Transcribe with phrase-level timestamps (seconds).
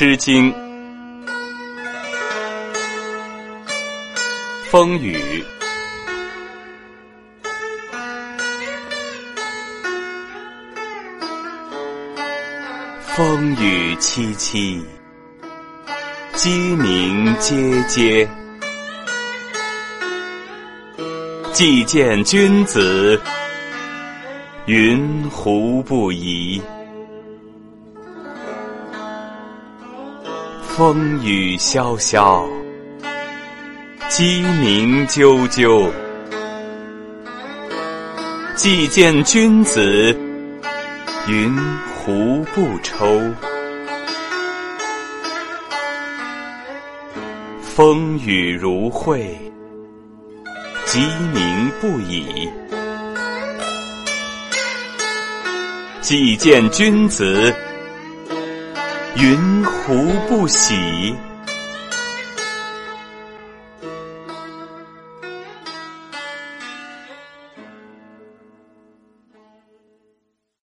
[0.00, 0.52] 诗经》
[4.70, 5.44] 风雨，
[13.08, 14.80] 风雨凄凄，
[16.34, 18.28] 鸡鸣喈喈。
[21.52, 23.20] 既见君子，
[24.66, 26.62] 云胡不疑？
[30.78, 32.48] 风雨萧萧，
[34.08, 35.90] 鸡鸣啾啾。
[38.54, 40.16] 既见君子，
[41.26, 41.52] 云
[41.96, 43.20] 胡不抽？
[47.60, 49.36] 风雨如晦，
[50.84, 51.00] 鸡
[51.34, 52.48] 鸣不已。
[56.00, 57.52] 既见君子。
[59.20, 61.18] 云胡不喜？